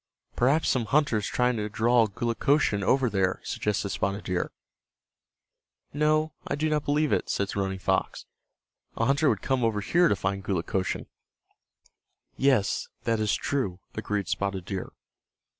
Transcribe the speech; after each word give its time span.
"Perhaps 0.35 0.67
some 0.67 0.85
hunter 0.85 1.17
is 1.17 1.27
trying 1.27 1.57
to 1.57 1.69
draw 1.69 2.07
Gulukochsun 2.07 2.81
over 2.83 3.07
there," 3.07 3.39
suggested 3.43 3.89
Spotted 3.91 4.23
Deer. 4.23 4.51
"No, 5.93 6.33
I 6.47 6.55
do 6.55 6.69
not 6.71 6.85
believe 6.85 7.13
it," 7.13 7.29
said 7.29 7.55
Running 7.55 7.77
Fox. 7.77 8.25
"A 8.97 9.05
hunter 9.05 9.29
would 9.29 9.43
come 9.43 9.63
over 9.63 9.79
here 9.79 10.07
to 10.07 10.15
find 10.15 10.43
Gulukochsun." 10.43 11.05
"Yes, 12.35 12.87
that 13.03 13.19
is 13.19 13.35
true," 13.35 13.79
agreed 13.93 14.27
Spotted 14.27 14.65
Deer. 14.65 14.91